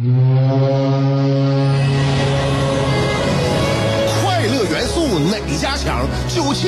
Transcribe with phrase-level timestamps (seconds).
[0.00, 0.37] 快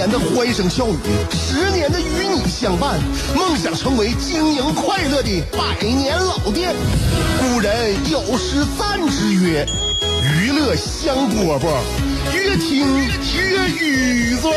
[0.00, 0.96] 年的欢声笑语，
[1.30, 2.98] 十年的与你相伴，
[3.36, 6.74] 梦想成为经营快乐的百年老店。
[7.38, 9.66] 古人有诗赞之曰
[10.24, 11.66] ：“娱乐香饽饽，
[12.34, 14.50] 越听越雨左。”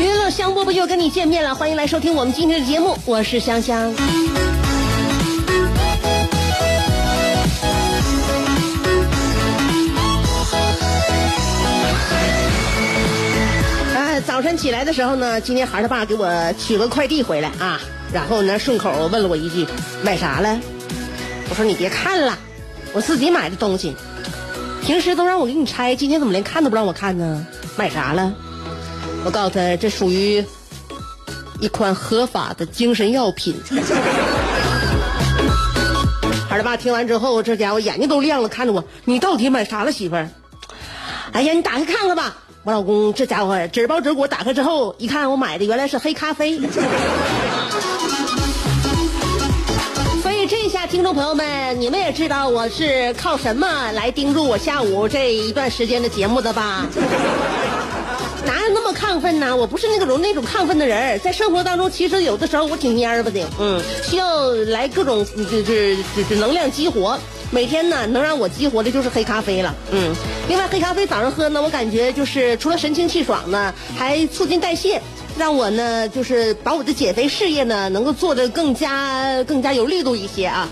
[0.00, 3.92] 娱乐香饽饽又跟你见面了，欢迎来收听我们今天的节目，我是香香。
[14.38, 17.80] 早晨起来的时候呢，今天孩儿他爸给我取个快递回来啊，
[18.12, 19.66] 然后呢顺口问了我一句
[20.00, 20.60] ：“买啥了？”
[21.50, 22.38] 我说：“你别看了，
[22.92, 23.96] 我自己买的东西，
[24.80, 27.44] 平时都让我给你拆，今天怎么连看都不让我看呢？
[27.76, 28.32] 买啥了？”
[29.26, 30.44] 我告诉他，这属于
[31.58, 33.56] 一款合法的精神药品。
[36.48, 40.30] 孩儿他爸听完之后，这家伙眼睛都亮了，看着我，你到底买啥了，媳妇儿？
[41.32, 42.36] 哎呀，你打开看看吧。
[42.68, 46.60] 我老公这家伙纸包纸裹打开之后，一看我买的原来是黑咖啡。
[50.22, 56.86] 所以这下，听众朋友们，你们也知道我是靠什么来盯住我下午这一段时间的节目的吧？
[58.44, 59.56] 哪有那么亢奋呢？
[59.56, 67.18] 我不是那个种那种亢奋的人，在生活当中，其实有的时候我挺蔫吧的，嗯，需要来各种就是就是能量激活。
[67.50, 70.14] 每天呢，能让我激活的就是黑咖啡了，嗯。
[70.48, 75.00] 另外，黑咖啡早上喝呢，我感觉就是除了神清气爽呢，还促进代谢，
[75.38, 80.68] 让我呢就是把我的减肥事业呢能够做得更加更加有力度一些啊。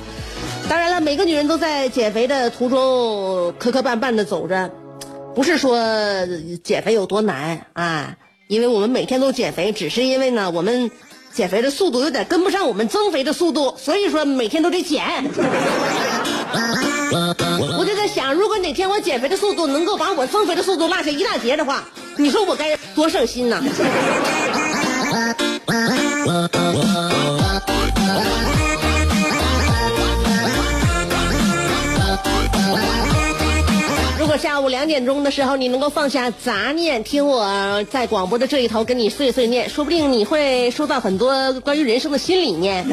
[0.69, 4.71] 当然了，每个女人都在减肥的途中磕磕绊绊的走着。
[5.35, 5.79] 不是说
[6.65, 8.17] 减肥有多难啊，
[8.49, 10.91] 因为我们每天都减肥，只是因为呢，我们
[11.33, 15.03] 减肥的速度有点跟不上我们增肥的速度，所以说每天都得减。
[17.79, 21.85] 我就在想，如果哪天我减肥的速度能够把我增肥的速度落下一大截的话，
[22.17, 23.63] 你说我该多省心呐！
[34.19, 42.85] 如果下午两点钟的时候，你能够放下杂念，听我在广播的这一头跟你碎碎念，说不定你会收到很多关于人生的新理念。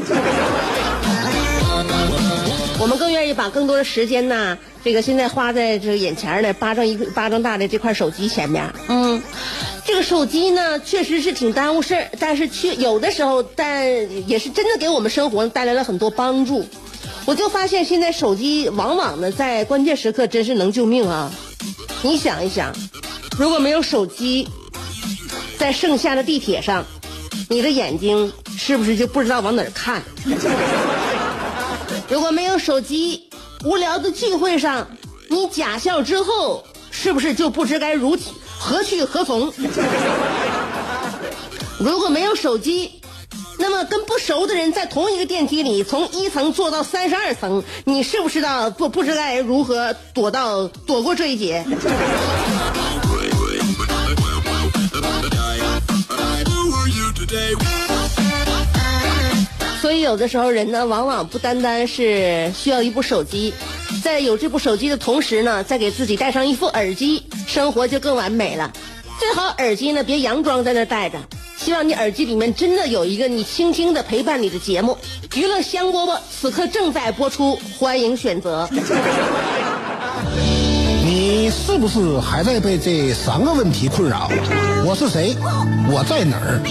[2.84, 8.74] 我们更愿意把更多的时间呢，这个现在花在这个眼前的巴掌一巴掌大的这块手机前面。
[8.90, 9.24] 嗯，
[9.86, 16.68] 这个手机呢，确实是挺耽误事儿，但是却有的时候，但也是真的给我们生活带来了很多帮助。
[17.26, 21.32] 我就发现现在手机往往呢，在关键时刻真是能救命啊！
[22.02, 22.76] 你想一想，
[23.40, 24.50] 如果没有手机，
[25.58, 26.86] 在盛夏的地铁上，
[27.48, 30.04] 你的眼睛是不是就不知道往哪儿看？
[32.14, 33.28] 如果没有手机，
[33.66, 34.88] 无聊的聚会上，
[35.30, 38.16] 你假笑之后，是不是就不知该如
[38.60, 39.52] 何去何从？
[41.80, 43.02] 如果没有手机，
[43.58, 51.66] 那么跟不熟的人在同一个电梯里，从一层坐到三十二层，你是不是道不不知该如何躲到躲过这一劫？
[59.84, 63.54] 所以有的时候人呢，往往不单单是需要一部手机，
[64.02, 68.72] 在有这部手机的同时呢，再给自己戴上一副耳机，生活就更完美了。
[69.20, 71.18] 最好耳机呢别佯装在那戴着。
[71.58, 74.98] 希望你耳机里面真的有一个你轻轻的陪伴你的节目，
[75.36, 78.70] 娱乐香饽饽此刻正在播出，欢迎选择。
[81.04, 84.32] 你是不是还在被这三个问题困扰？
[84.86, 85.36] 我是谁？
[85.92, 86.62] 我在哪儿？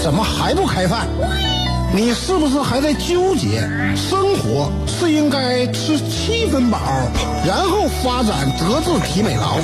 [0.00, 1.08] 怎么还不开饭？
[1.92, 3.68] 你是不是还在纠结？
[3.96, 6.78] 生活是应该吃七分饱，
[7.44, 9.58] 然后发展德智体美劳，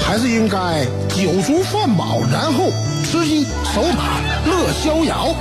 [0.00, 2.70] 还是应该酒足饭饱，然后
[3.02, 5.34] 吃鸡守塔乐逍遥？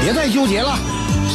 [0.00, 0.78] 别再纠结了，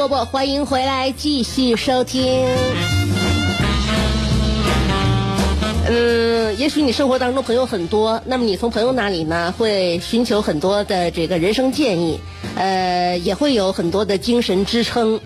[0.00, 2.46] 波波，欢迎回来，继续收听。
[5.86, 12.18] 嗯，也许你生活当中朋友很多，那么你从朋友那里呢，会寻求很多的这个人生建议，
[12.56, 15.20] 呃，也会有很多的精神支撑。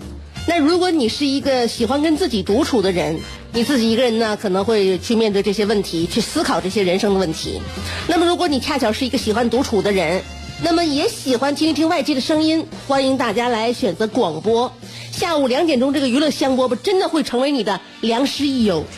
[0.45, 3.17] 那如果你是一个喜欢跟自己独处的人，
[3.53, 7.61] 你自己一个人呢，可能会去面对这些问题，去思考这些人生的问题。
[8.07, 10.21] 那么如果你恰巧是一个喜欢独处的人，
[10.63, 14.71] 那么也喜欢听一听外界的声音，欢迎大家来选择广播。
[15.11, 18.83] 下午两点钟，这个娱乐香饽饽真的会成为你的良师益友。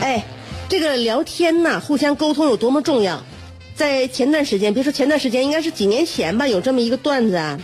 [0.00, 0.24] 哎，
[0.68, 3.22] 这个聊天呐，互相沟通有多么重要？
[3.74, 7.58] 在前段时间，别说前段时间，应该是几年前吧，有这么一个段子啊，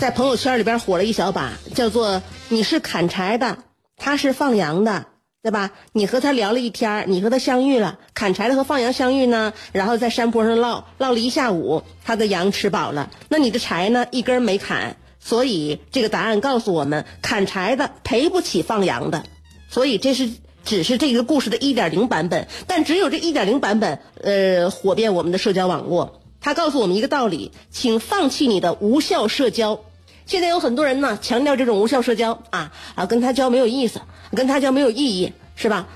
[0.00, 3.58] 在朋友圈里边火了一小把，叫做“你是砍柴的，
[3.96, 5.06] 他是放羊的”。
[5.42, 5.72] 对吧？
[5.92, 19.24] 你和他聊了一天你和他相遇了，砍柴的和放羊相遇呢，然后在山坡上唠唠了一下午，他的羊吃饱了，那你的柴呢，一根没砍，所以这个答案告诉我们，砍柴的赔不起放羊的，
[19.68, 20.30] 所以这是
[20.64, 26.20] 只是这个故事的一点零版本，但只有这一点零版本，呃，火遍我们的社交网络。
[26.40, 29.80] 他告诉我们一个道理，请放弃你的无效社交。
[30.24, 34.00] 现在有很多人呢，强调这种无效社交啊啊，跟他交没有意思。
[34.34, 35.88] 跟他交没有意义，是吧？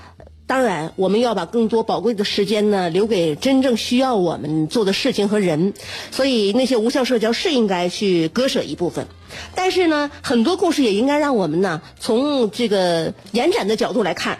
[0.45, 5.73] 当然，我们要把更多宝贵的时间呢留给真正需要我们做的事情和人。
[6.09, 9.07] 所以，那些无效社交是应该去割舍一部分。
[9.55, 14.39] 但是呢，很多故事也应该让我们呢从这个延展的角度来看。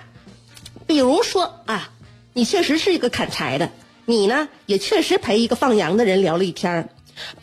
[0.86, 1.90] 比如说啊，
[2.32, 3.72] 你确实是一个砍柴的，
[4.06, 6.88] 你呢也确实陪一个放羊的人聊了一天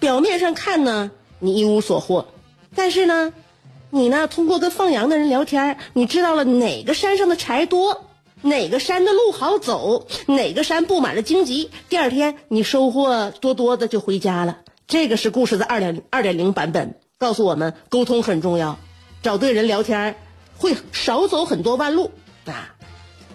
[0.01, 2.29] 表面上看呢，你一无所获，
[2.75, 3.35] 但是呢。
[3.95, 4.27] 你呢？
[4.27, 8.07] 通过跟放羊的人聊天，你知道了哪个山上的柴多，
[8.43, 11.71] 哪个山的路好走，哪个山布满了荆棘。
[11.89, 14.59] 第二天你收获多多的就回家了。
[14.89, 18.81] 这个是故事的二点二点零版本，告诉我们沟通很重要，
[19.23, 20.17] 找对人聊天
[20.59, 22.11] 会少走很多弯路
[22.47, 22.75] 啊。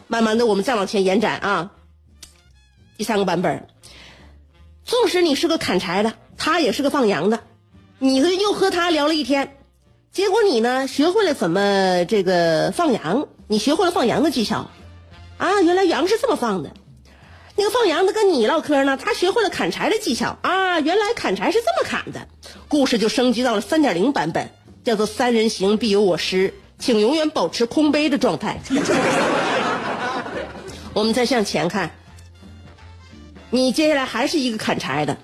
[0.08, 1.72] 慢慢的，我们再往前延展啊。
[2.98, 3.66] 第三个版本，
[4.84, 7.40] 纵使你是个砍柴的，他也是个放羊的，
[7.98, 9.56] 你和又和他聊了一天。
[10.12, 13.28] 结果你呢，学会了怎么这个放羊？
[13.48, 14.70] 你学会了放羊的技巧，
[15.38, 16.72] 啊，原来羊是这么放的。
[17.56, 22.28] 那个放羊的跟你唠嗑呢，他学会了砍柴的技巧，啊，原来砍柴是这么砍的。
[22.68, 24.50] 故事就升级到了三点零版本，
[24.84, 28.62] 叫做“三人行必有我师”，请永远保持空杯的状态。
[30.94, 31.92] 我们再向前看，
[33.52, 35.18] 你接下来还是一个砍柴的，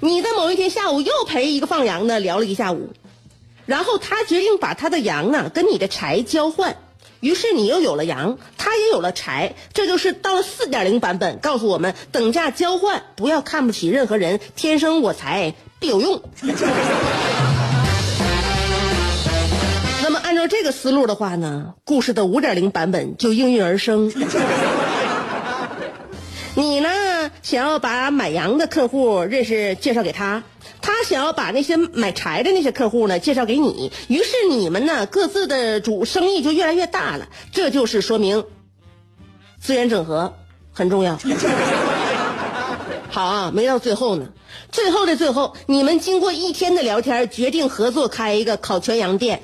[0.00, 2.92] 你在某一天下午又陪一个放羊的聊了一下午。
[3.66, 6.76] 然后他决定把他的羊呢跟你的柴交换，
[7.20, 16.22] 于是你又有了羊，他也有了柴，这就是到了四点零版本，告诉我们等价交换，不要看不起任何人，天生我材必有用。
[20.02, 24.12] 那么按照这个思路的话呢，故事的五点零版本就应运而生。
[26.56, 26.88] 你呢
[27.44, 30.42] 想要把买羊的客户认识介绍给他。
[30.80, 37.28] 他想要把那些买柴的那些客户呢介绍给你，于是你们呢各自的主生意就越来越大了。
[37.52, 38.46] 这就是说明
[39.60, 40.34] 资源整合
[40.72, 41.18] 很重要。
[43.10, 44.28] 好啊，没到最后呢，
[44.72, 49.42] 最后的最后，你们经过一天的聊天，决定合作开一个烤全羊店。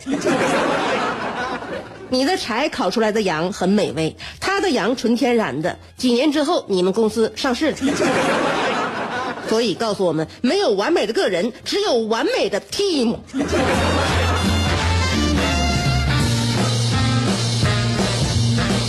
[2.10, 5.78] 你的柴烤出来的羊很美味，他的羊纯天然的。
[5.96, 7.76] 几年之后，你们公司上市了。
[9.48, 13.16] 所以告诉我们，没有完美的个人，只有完美的 team。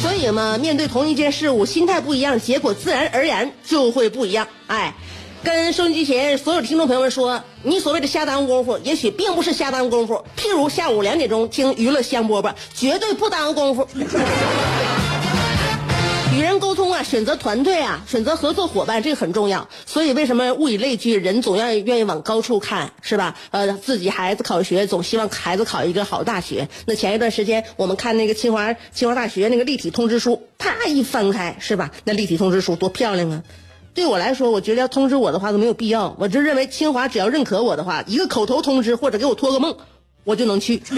[0.01, 4.47] 所以嘛，面对同一件事物，心态不一样，结果自然而然就会不一样。
[4.67, 4.93] 哎，
[5.43, 10.24] 跟收音机前所有听众朋友们说，你所谓的下耽误功夫，也许并不是下耽误功夫。
[10.38, 13.88] 譬如下午两点钟听娱乐香饽饽，绝对不耽误功夫。
[16.38, 19.67] 与人沟通啊，选择团队啊，选择合作伙伴，这个很重要。
[19.88, 23.36] 所以为什么物以类聚，人总要愿意往高处看，是吧？
[23.50, 26.69] 呃，自己孩子考学，总希望孩子考一个好大学。
[26.86, 31.89] 那前一段时间我们看那个清华清华大学那个立体通知书，啪一翻开，是吧？
[32.03, 33.41] 那立体通知书多漂亮啊！
[33.93, 36.15] 对我来说，我觉得要通知我的话都没有必要。
[36.17, 39.75] 我就认为清华只要认可我的话，一个口头通知或者给我托个梦，
[40.24, 40.81] 我就能去。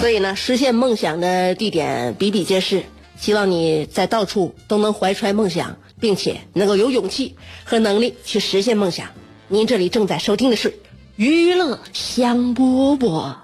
[0.00, 2.82] 所以呢，实现梦想的地点比比皆是。
[3.16, 9.08] 希望你在到处都能怀揣梦想，并且能够有勇气和能力去实现梦想。
[9.48, 10.78] 您这里正在收听的是
[11.16, 13.43] 娱乐香饽饽。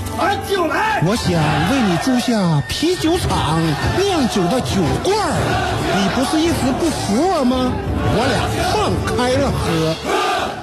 [0.21, 1.01] 俺就来。
[1.03, 1.33] 我想
[1.71, 3.59] 为你租下啤酒厂
[3.97, 5.17] 酿酒的酒罐，
[5.97, 7.71] 你不是一直不服我吗？
[8.13, 8.37] 我俩
[8.71, 9.95] 放开了喝。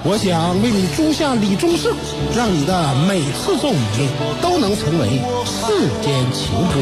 [0.04, 1.92] 我想为你租下李宗盛，
[2.36, 4.08] 让你的每次奏鸣
[4.40, 6.78] 都能成为世间情歌。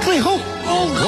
[0.00, 0.38] 最后，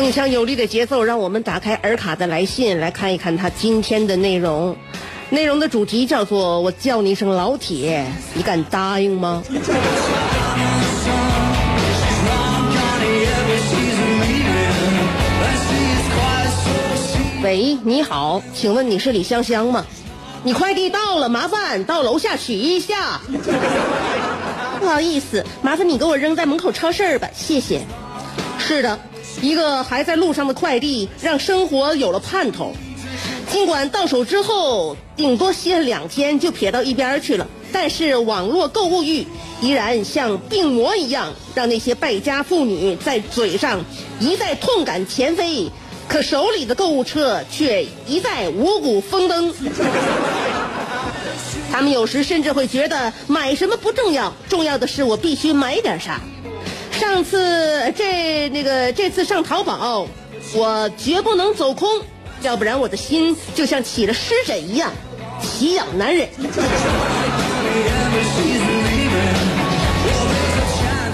[0.00, 4.74] 铿锵有力的节奏，让我们打开尔卡的来信，来看一看他今天的内容。
[5.28, 9.42] 内容的主题叫做“我叫你一声老铁，你敢答应吗？”
[17.42, 19.84] 喂，你好，请问你是李香香吗？
[20.42, 23.20] 你快递到了，麻烦到楼下取一下。
[24.80, 27.82] 不好意思，麻烦你给我扔在门口超市吧，谢谢。
[28.58, 28.98] 是的。
[29.40, 32.72] 一个还在路上的快递，让生活有了盼头。
[33.50, 39.26] 尽管到手之后顶多歇两天就撇到一边去了，但是网络购物欲
[39.60, 43.80] 依然像病魔一样，让那些败家妇女在嘴上
[44.20, 45.68] 一再痛感前非，
[46.06, 49.52] 可手里的购物车却一再五谷丰登。
[51.72, 56.20] 他们有时甚至会觉得买什么不重要，重要的是我必须买点啥。
[57.00, 60.06] 上次这那个这次上淘宝，
[60.52, 61.88] 我绝不能走空，
[62.42, 64.92] 要不然我的心就像起了湿疹一样，
[65.40, 66.28] 奇痒难忍。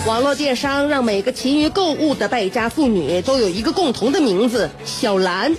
[0.06, 5.54] 网络电商让每个勤于购物的败家妇女都有一个共同的名字——小兰。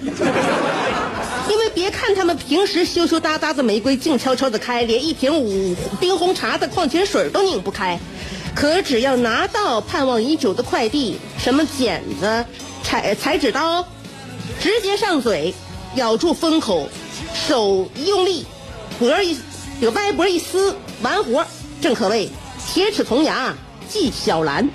[1.50, 7.98] 因为别看他们平时羞羞答答的玫瑰静悄悄的开，连一瓶五冰红茶的矿泉水都拧不开。
[8.60, 12.44] 可只要拿到盼望已久的快递，什么剪子、
[12.82, 13.86] 裁裁纸刀，
[14.60, 15.54] 直接上嘴，
[15.94, 16.90] 咬住封口，
[17.36, 18.48] 手一用力，
[18.98, 19.38] 脖一
[19.80, 21.46] 这个歪脖一撕，完活，
[21.80, 22.28] 正可谓
[22.68, 23.54] 铁齿铜牙
[23.88, 24.68] 纪晓岚。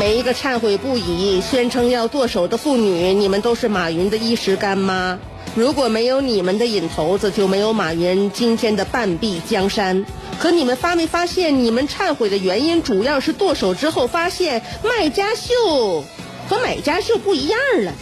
[0.00, 5.16] 每一个忏悔不已、宣称要剁手的妇女，你们都是马云的衣食干妈。
[5.56, 10.04] 如果没有你们的引头子，就没有马云今天的半壁江山。
[10.38, 16.04] 可你们发没发现，你们忏悔的原因主要是剁手之后发现卖家秀
[16.46, 17.92] 和买家秀不一样了。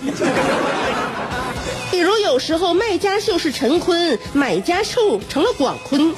[1.92, 6.12] 比如有时候卖家秀是陈坤，买家秀成了广坤；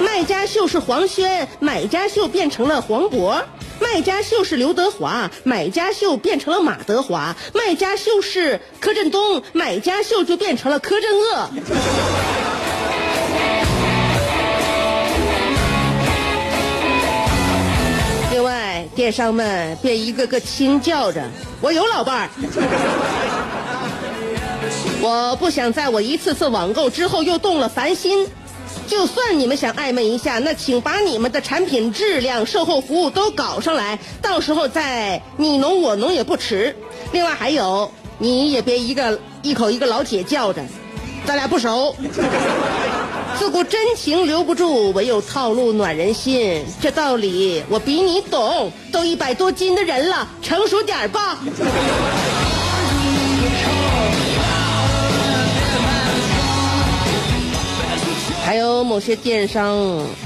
[0.00, 3.42] 卖家秀是黄轩，买家秀变成了黄渤。
[3.80, 11.48] 卖家秀是刘德华，买家秀变成了马德华；卖家秀是柯震东，买家秀就变成了柯震恶。
[18.30, 19.08] 另外，电。
[19.10, 21.28] 商们便一个个轻叫着，
[21.60, 22.28] 我有老伴儿。
[25.00, 28.28] 我不想在我一次次网购之后又动了凡心。
[28.86, 36.74] 就算你们想暧昧一下，那请把你们的产品质量、售后服务都搞上来，到时候再你侬我侬也不迟。
[37.12, 40.62] 另外还有，你也别一个一口一个老铁叫着，
[41.26, 41.94] 咱俩不熟。
[43.38, 46.64] 自古真情留不住，唯有套路暖人心。
[46.80, 51.38] 这道理我比你懂，都一百多斤的人了，成熟点吧。
[58.48, 59.76] 还有某些电商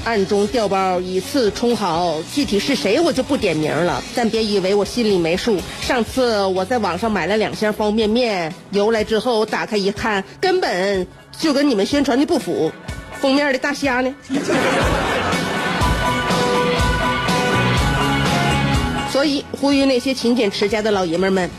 [0.05, 4.01] 暗中调包，以次充好，具体是谁我就不点名了。
[4.15, 5.57] 但别以为我心里没数。
[5.81, 11.05] 上次我在网上买了两箱方便面，邮来之后打开一看，根本
[11.37, 12.71] 就跟你们宣传的不符。
[13.19, 14.15] 封面的大虾呢？
[19.11, 21.49] 所以呼吁那些勤俭持家的老爷们们。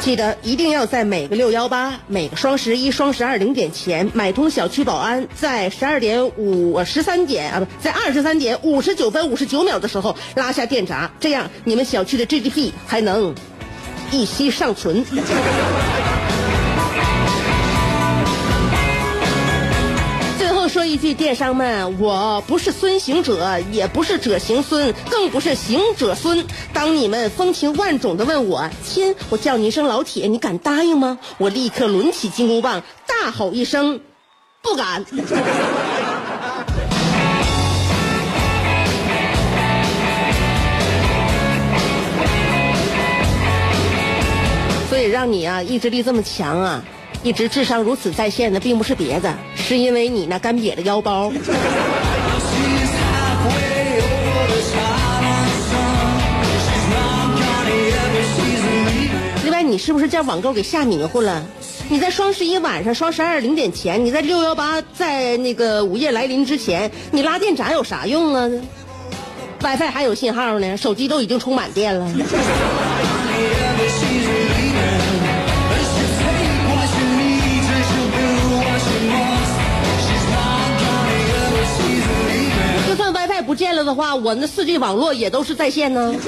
[0.00, 13.34] 记得一定要在每个六幺八、每个双十一、双十二零点前买通小区保安，在十二点五十三点啊不，在二十三点五十九分五十九秒的时候拉下电闸，这样你们小区的 GDP 还能
[14.10, 15.04] 一息尚存。
[20.68, 26.44] 说一句，电商们，我不是孙行者，也不是者行孙，更不是行者孙。
[26.72, 31.18] 当你们风情万种的问我亲，我叫你一声老铁，你敢答应吗？
[31.38, 34.00] 我立刻抡起金箍棒，大吼一声，
[34.62, 35.04] 不敢。
[44.90, 46.84] 所以让你啊意志力这么强啊。
[47.24, 51.32] 一直智商如此在线的，并不是别的，是因为你那干瘪的腰包。
[59.42, 61.44] 另外，你是不是叫网购给吓迷糊了？
[61.90, 68.48] 你在双十一晚上、双十二零点前，你在六幺八在那个午夜来临之前，你拉电闸有啥用啊
[69.60, 72.06] ？WiFi 还有信号呢，手机都已经充满电了。
[83.48, 86.14] 不见了的话，我那四 G 网络也都是在线呢。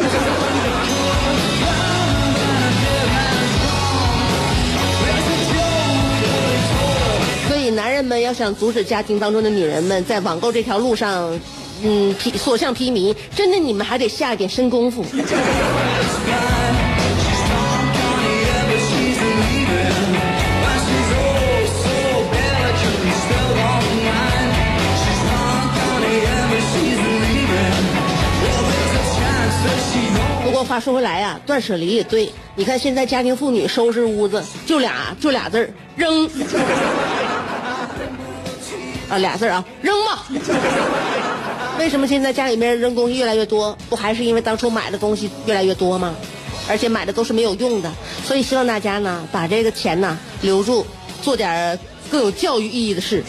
[7.46, 11.38] 所以，男人们要想阻止家庭当中的女人们在网购这条路上，
[11.82, 15.04] 嗯，所向披靡，真的你们还得下一点深功夫。
[30.64, 32.32] 话说回来呀，断舍离也对。
[32.54, 36.26] 你看现在家庭妇女收拾屋子，就俩就俩字儿扔
[39.08, 40.26] 啊，俩字儿啊，扔吧。
[41.78, 43.76] 为什么现在家里面扔东西越来越多？
[43.88, 46.14] 不还是因为当初买的东西越来越多吗？
[46.68, 47.90] 而且买的都是没有用的。
[48.24, 50.86] 所以希望大家呢，把这个钱呢留住，
[51.22, 51.78] 做点
[52.10, 53.24] 更有教育意义的事。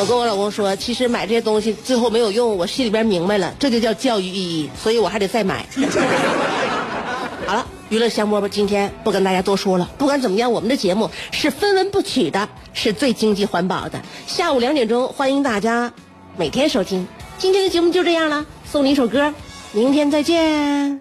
[0.00, 5.66] 我跟我老公说，其实买这些东西最后没有用，我心里边明白了，这就叫教育意义，所以我还得再买。
[7.44, 9.90] 好了，娱乐香饽饽今天不跟大家多说了。
[9.98, 14.00] 不管怎么样，我们的节目是分文不取的，是最经济环保的。
[14.28, 15.92] 下午两点钟，欢迎大家
[16.36, 17.08] 每天收听。
[17.36, 19.34] 今天的节目就这样了，送你一首歌，
[19.72, 20.96] 明天再见。